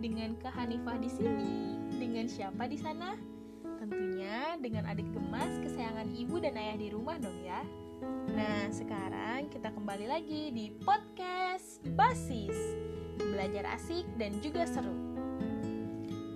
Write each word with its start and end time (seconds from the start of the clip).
di 0.00 1.08
sini. 1.12 1.76
Dengan 1.96 2.24
siapa 2.28 2.68
di 2.68 2.76
sana? 2.76 3.16
Tentunya 3.80 4.56
dengan 4.60 4.88
adik 4.88 5.08
gemas 5.12 5.48
kesayangan 5.64 6.12
ibu 6.12 6.36
dan 6.40 6.56
ayah 6.56 6.76
di 6.76 6.88
rumah 6.92 7.16
dong 7.16 7.40
ya. 7.40 7.64
Nah, 8.32 8.68
sekarang 8.68 9.48
kita 9.52 9.72
kembali 9.72 10.08
lagi 10.08 10.52
di 10.52 10.72
podcast 10.84 11.84
Basis. 11.96 12.56
Belajar 13.16 13.76
asik 13.76 14.04
dan 14.20 14.36
juga 14.44 14.68
seru. 14.68 14.92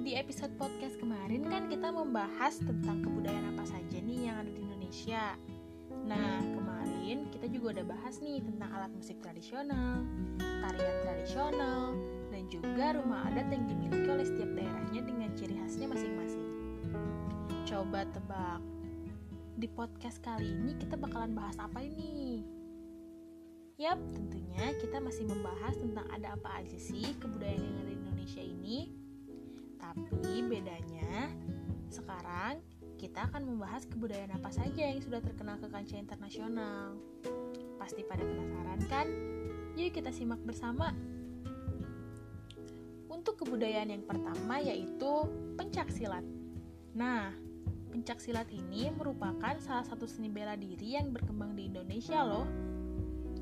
Di 0.04 0.16
episode 0.16 0.52
podcast 0.60 1.00
kemarin 1.00 1.48
kan 1.48 1.68
kita 1.68 1.88
membahas 1.88 2.60
tentang 2.60 3.00
kebudayaan 3.00 3.56
apa 3.56 3.64
saja 3.64 3.96
nih 4.00 4.28
yang 4.28 4.36
ada 4.44 4.52
di 4.52 4.60
Indonesia. 4.60 5.36
Nah, 6.04 6.40
kemarin 6.40 7.28
kita 7.32 7.48
juga 7.48 7.80
udah 7.80 7.86
bahas 7.88 8.20
nih 8.20 8.44
tentang 8.44 8.68
alat 8.72 8.92
musik 8.92 9.20
tradisional, 9.20 10.04
tarian 10.40 10.96
tradisional, 11.04 11.83
juga 12.74 12.98
rumah 12.98 13.22
adat 13.30 13.54
yang 13.54 13.70
dimiliki 13.70 14.08
oleh 14.10 14.26
setiap 14.26 14.50
daerahnya 14.50 15.06
dengan 15.06 15.30
ciri 15.38 15.54
khasnya 15.62 15.86
masing-masing. 15.86 16.48
Coba 17.70 18.02
tebak, 18.10 18.58
di 19.54 19.70
podcast 19.70 20.18
kali 20.18 20.50
ini 20.50 20.74
kita 20.82 20.98
bakalan 20.98 21.38
bahas 21.38 21.54
apa 21.62 21.86
ini? 21.86 22.42
Yap, 23.78 24.02
tentunya 24.10 24.74
kita 24.82 24.98
masih 24.98 25.22
membahas 25.22 25.78
tentang 25.78 26.02
ada 26.10 26.34
apa 26.34 26.66
aja 26.66 26.74
sih 26.74 27.14
kebudayaan 27.22 27.62
yang 27.62 27.78
ada 27.78 27.86
di 27.86 27.94
Indonesia 27.94 28.42
ini. 28.42 28.78
Tapi 29.78 30.34
bedanya, 30.42 31.30
sekarang 31.94 32.58
kita 32.98 33.30
akan 33.30 33.54
membahas 33.54 33.86
kebudayaan 33.86 34.34
apa 34.34 34.50
saja 34.50 34.82
yang 34.82 34.98
sudah 34.98 35.22
terkenal 35.22 35.62
ke 35.62 35.70
kancah 35.70 36.02
internasional. 36.02 36.98
Pasti 37.78 38.02
pada 38.02 38.26
penasaran 38.26 38.82
kan? 38.90 39.06
Yuk 39.78 39.94
kita 39.94 40.10
simak 40.10 40.42
bersama. 40.42 40.90
Untuk 43.24 43.48
kebudayaan 43.48 43.88
yang 43.88 44.04
pertama 44.04 44.60
yaitu 44.60 45.24
pencak 45.56 45.88
silat. 45.88 46.20
Nah, 46.92 47.32
pencak 47.88 48.20
silat 48.20 48.44
ini 48.52 48.92
merupakan 48.92 49.56
salah 49.64 49.80
satu 49.80 50.04
seni 50.04 50.28
bela 50.28 50.60
diri 50.60 50.92
yang 50.92 51.08
berkembang 51.08 51.56
di 51.56 51.72
Indonesia 51.72 52.20
loh. 52.20 52.44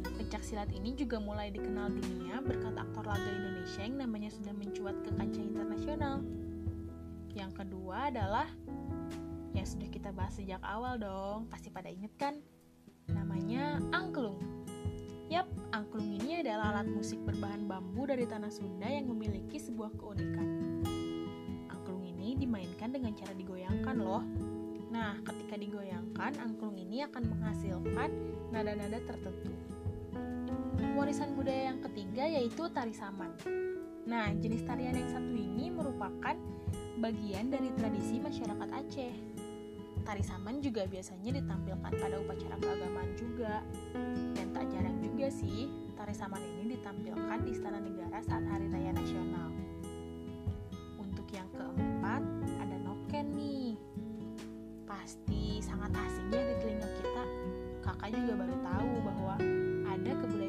Pencak 0.06 0.46
silat 0.46 0.70
ini 0.70 0.94
juga 0.94 1.18
mulai 1.18 1.50
dikenal 1.50 1.98
dunia 1.98 2.38
berkat 2.46 2.78
aktor 2.78 3.10
laga 3.10 3.26
Indonesia 3.26 3.82
yang 3.82 3.98
namanya 3.98 4.30
sudah 4.30 4.54
mencuat 4.54 5.02
ke 5.02 5.10
kancah 5.18 5.42
internasional. 5.50 6.22
Yang 7.34 7.50
kedua 7.66 8.14
adalah 8.14 8.46
yang 9.50 9.66
sudah 9.66 9.90
kita 9.90 10.14
bahas 10.14 10.38
sejak 10.38 10.62
awal 10.62 10.94
dong, 10.94 11.50
pasti 11.50 11.74
pada 11.74 11.90
inget 11.90 12.14
kan? 12.22 12.38
Namanya 13.10 13.82
angklung. 13.90 14.61
Yap, 15.32 15.48
angklung 15.72 16.12
ini 16.20 16.44
adalah 16.44 16.76
alat 16.76 16.92
musik 16.92 17.16
berbahan 17.24 17.64
bambu 17.64 18.04
dari 18.04 18.28
tanah 18.28 18.52
Sunda 18.52 18.84
yang 18.84 19.08
memiliki 19.08 19.56
sebuah 19.56 19.96
keunikan. 19.96 20.84
Angklung 21.72 22.04
ini 22.04 22.36
dimainkan 22.36 22.92
dengan 22.92 23.16
cara 23.16 23.32
digoyangkan 23.32 23.96
loh. 23.96 24.20
Nah, 24.92 25.16
ketika 25.24 25.56
digoyangkan, 25.56 26.36
angklung 26.36 26.76
ini 26.76 27.08
akan 27.08 27.32
menghasilkan 27.32 28.12
nada-nada 28.52 29.00
tertentu. 29.08 29.56
Warisan 31.00 31.32
budaya 31.32 31.72
yang 31.72 31.80
ketiga 31.80 32.28
yaitu 32.28 32.68
tari 32.68 32.92
saman. 32.92 33.32
Nah, 34.04 34.28
jenis 34.36 34.68
tarian 34.68 34.92
yang 34.92 35.16
satu 35.16 35.32
ini 35.32 35.72
merupakan 35.72 36.36
bagian 37.00 37.48
dari 37.48 37.72
tradisi 37.80 38.20
masyarakat 38.20 38.68
Aceh. 38.68 39.16
Tari 40.02 40.18
saman 40.26 40.58
juga 40.58 40.82
biasanya 40.90 41.38
ditampilkan 41.38 41.92
pada 41.94 42.16
upacara 42.18 42.58
keagamaan 42.58 43.10
juga. 43.14 43.62
Dan 44.34 44.50
tak 44.50 44.66
jarang 44.74 44.98
juga 44.98 45.30
sih, 45.30 45.70
tari 45.94 46.10
saman 46.10 46.42
ini 46.42 46.74
ditampilkan 46.74 47.38
di 47.46 47.50
Istana 47.54 47.78
Negara 47.78 48.18
saat 48.26 48.42
Hari 48.42 48.66
Raya 48.66 48.92
Nasional. 48.98 49.48
Untuk 50.98 51.26
yang 51.30 51.46
keempat, 51.54 52.22
ada 52.58 52.76
noken 52.82 53.26
nih. 53.38 53.78
Pasti 54.90 55.62
sangat 55.62 55.94
asing 55.94 56.34
ya 56.34 56.42
di 56.50 56.54
telinga 56.66 56.88
kita. 56.98 57.24
Kakak 57.86 58.10
juga 58.10 58.32
baru 58.42 58.56
tahu 58.58 58.92
bahwa 59.06 59.34
ada 59.86 60.10
kebudayaan 60.18 60.41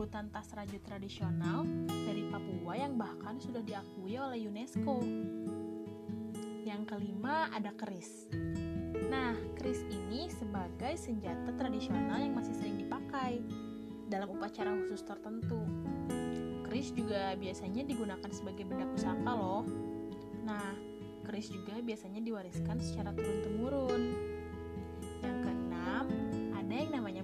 sebutan 0.00 0.32
tas 0.32 0.48
raju 0.56 0.80
tradisional 0.80 1.68
dari 1.84 2.24
Papua 2.32 2.72
yang 2.72 2.96
bahkan 2.96 3.36
sudah 3.36 3.60
diakui 3.60 4.16
oleh 4.16 4.48
UNESCO. 4.48 4.96
Yang 6.64 6.88
kelima 6.88 7.52
ada 7.52 7.68
keris. 7.76 8.32
Nah, 9.12 9.36
keris 9.60 9.84
ini 9.92 10.32
sebagai 10.32 10.96
senjata 10.96 11.52
tradisional 11.52 12.16
yang 12.16 12.32
masih 12.32 12.56
sering 12.56 12.80
dipakai 12.80 13.44
dalam 14.08 14.32
upacara 14.32 14.72
khusus 14.80 15.04
tertentu. 15.04 15.60
Keris 16.64 16.96
juga 16.96 17.36
biasanya 17.36 17.84
digunakan 17.84 18.30
sebagai 18.32 18.64
benda 18.64 18.88
pusaka 18.88 19.36
loh. 19.36 19.68
Nah, 20.48 20.80
keris 21.28 21.52
juga 21.52 21.76
biasanya 21.84 22.24
diwariskan 22.24 22.80
secara 22.80 23.12
turun-temurun. 23.12 24.16
Yang 25.20 25.38
keenam, 25.44 26.04
ada 26.56 26.72
yang 26.72 26.88
namanya. 26.88 27.20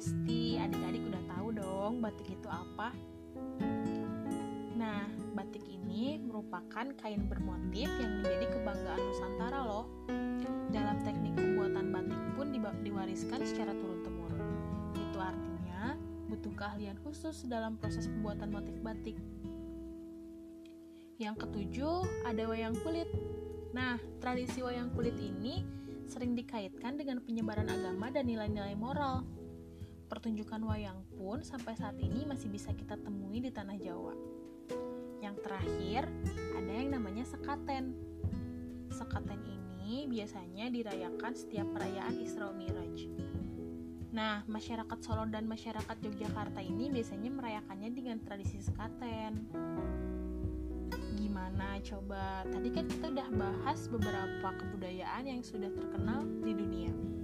Pasti 0.00 0.56
adik-adik 0.56 1.12
udah 1.12 1.22
tahu 1.28 1.48
dong 1.60 2.00
batik 2.00 2.32
itu 2.32 2.48
apa. 2.48 2.88
Nah, 4.72 5.04
batik 5.36 5.60
ini 5.68 6.16
merupakan 6.16 6.88
kain 6.96 7.28
bermotif 7.28 7.84
yang 8.00 8.24
menjadi 8.24 8.48
kebanggaan 8.48 8.96
Nusantara 8.96 9.60
loh. 9.60 9.84
Dalam 10.72 11.04
teknik 11.04 11.36
pembuatan 11.36 11.92
batik 11.92 12.16
pun 12.32 12.48
diwariskan 12.80 13.44
secara 13.44 13.76
turun-temurun. 13.76 14.40
Itu 14.96 15.20
artinya 15.20 16.00
butuh 16.32 16.52
keahlian 16.56 16.96
khusus 17.04 17.44
dalam 17.44 17.76
proses 17.76 18.08
pembuatan 18.08 18.56
motif 18.56 18.72
batik. 18.80 19.20
Yang 21.20 21.44
ketujuh, 21.44 22.24
ada 22.24 22.48
wayang 22.48 22.72
kulit. 22.80 23.12
Nah, 23.76 24.00
tradisi 24.16 24.64
wayang 24.64 24.96
kulit 24.96 25.20
ini 25.20 25.60
sering 26.08 26.32
dikaitkan 26.32 26.96
dengan 26.96 27.20
penyebaran 27.20 27.68
agama 27.68 28.08
dan 28.08 28.24
nilai-nilai 28.24 28.72
moral. 28.80 29.28
Pertunjukan 30.10 30.58
wayang 30.66 31.06
pun 31.14 31.38
sampai 31.46 31.78
saat 31.78 31.94
ini 32.02 32.26
masih 32.26 32.50
bisa 32.50 32.74
kita 32.74 32.98
temui 32.98 33.38
di 33.38 33.54
tanah 33.54 33.78
Jawa. 33.78 34.10
Yang 35.22 35.36
terakhir, 35.46 36.10
ada 36.58 36.72
yang 36.74 36.90
namanya 36.98 37.22
sekaten. 37.22 37.94
Sekaten 38.90 39.38
ini 39.46 40.10
biasanya 40.10 40.66
dirayakan 40.66 41.30
setiap 41.38 41.70
perayaan 41.70 42.18
Isra 42.18 42.50
Miraj. 42.50 43.06
Nah, 44.10 44.42
masyarakat 44.50 44.98
Solo 44.98 45.30
dan 45.30 45.46
masyarakat 45.46 45.96
Yogyakarta 46.02 46.58
ini 46.58 46.90
biasanya 46.90 47.30
merayakannya 47.30 47.94
dengan 47.94 48.18
tradisi 48.18 48.58
sekaten. 48.58 49.46
Gimana 51.14 51.78
coba? 51.86 52.42
Tadi 52.50 52.68
kan 52.74 52.90
kita 52.90 53.14
udah 53.14 53.30
bahas 53.30 53.86
beberapa 53.86 54.58
kebudayaan 54.58 55.30
yang 55.30 55.46
sudah 55.46 55.70
terkenal 55.70 56.26
di 56.42 56.50
dunia. 56.50 57.19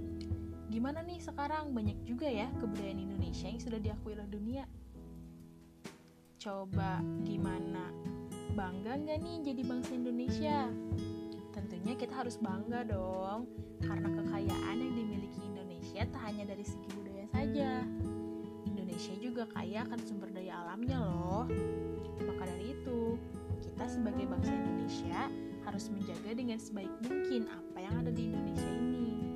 Gimana 0.67 0.99
nih 1.03 1.23
sekarang? 1.23 1.71
Banyak 1.71 2.03
juga 2.03 2.27
ya 2.27 2.51
kebudayaan 2.59 2.99
Indonesia 2.99 3.47
yang 3.47 3.61
sudah 3.63 3.79
diakui 3.79 4.13
oleh 4.15 4.27
dunia. 4.27 4.63
Coba 6.37 6.99
gimana? 7.23 7.91
Bangga 8.51 8.99
nggak 8.99 9.19
nih 9.23 9.37
jadi 9.47 9.61
bangsa 9.63 9.91
Indonesia? 9.95 10.67
Tentunya 11.55 11.93
kita 11.97 12.13
harus 12.21 12.37
bangga 12.37 12.85
dong, 12.85 13.49
karena 13.81 14.09
kekayaan 14.21 14.77
yang 14.77 14.93
dimiliki 14.93 15.41
Indonesia 15.41 16.05
tak 16.05 16.21
hanya 16.29 16.45
dari 16.51 16.61
segi 16.61 16.89
budaya 16.93 17.25
saja. 17.33 17.81
Indonesia 18.67 19.13
juga 19.17 19.43
kaya 19.53 19.81
akan 19.87 19.99
sumber 20.03 20.29
daya 20.35 20.61
alamnya 20.67 20.97
loh. 21.01 21.45
Maka 22.21 22.43
dari 22.49 22.77
itu, 22.77 23.17
kita 23.61 23.85
sebagai 23.89 24.25
bangsa 24.29 24.51
Indonesia 24.53 25.19
harus 25.65 25.89
menjaga 25.89 26.31
dengan 26.33 26.59
sebaik 26.61 26.93
mungkin 27.05 27.49
apa 27.49 27.77
yang 27.81 27.95
ada 27.99 28.11
di 28.13 28.29
Indonesia 28.29 28.71
ini. 28.71 29.26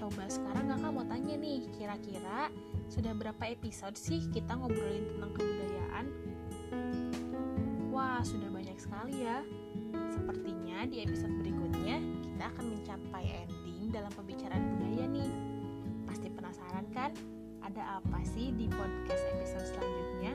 Coba 0.00 0.24
sekarang 0.32 0.72
kakak 0.72 0.92
mau 0.96 1.04
tanya 1.04 1.36
nih, 1.36 1.68
kira-kira 1.76 2.48
sudah 2.88 3.12
berapa 3.12 3.52
episode 3.52 4.00
sih 4.00 4.32
kita 4.32 4.56
ngobrolin 4.56 5.04
tentang 5.12 5.30
kebudayaan? 5.36 6.06
Wah, 7.92 8.24
sudah 8.24 8.48
banyak 8.48 8.80
sekali 8.80 9.28
ya. 9.28 9.44
Sepertinya 10.08 10.88
di 10.88 11.04
episode 11.04 11.36
berikutnya 11.44 12.00
kita 12.24 12.48
akan 12.48 12.80
mencapai 12.80 13.44
ending 13.44 13.92
dalam 13.92 14.08
pembicaraan 14.16 14.64
budaya 14.80 15.04
nih. 15.04 15.32
Pasti 16.08 16.32
penasaran 16.32 16.88
kan? 16.96 17.12
Ada 17.60 18.00
apa 18.00 18.24
sih 18.24 18.56
di 18.56 18.72
podcast 18.72 19.20
episode 19.36 19.68
selanjutnya? 19.68 20.32